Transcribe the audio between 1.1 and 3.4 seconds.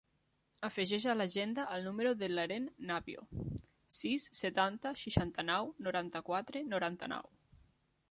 a l'agenda el número de l'Eren Navio: